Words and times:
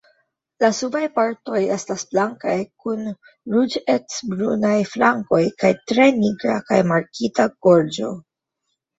La 0.63 0.69
subaj 0.75 0.99
partoj 1.15 1.57
estas 1.73 2.05
blankaj 2.13 2.55
kun 2.85 3.03
ruĝecbrunaj 3.55 4.71
flankoj 4.93 5.41
kaj 5.65 5.71
tre 5.91 6.07
nigra 6.23 6.55
kaj 6.71 6.79
markita 6.93 7.47
gorĝo. 7.67 8.09